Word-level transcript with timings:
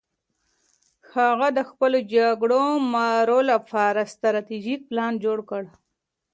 هغه 1.15 1.47
د 1.57 1.59
خپلو 1.69 1.99
جګړه 2.15 2.61
مارو 2.93 3.39
لپاره 3.51 4.09
ستراتیژیک 4.13 4.79
پلان 4.89 5.13
جوړ 5.25 5.37
کړ. 5.49 5.63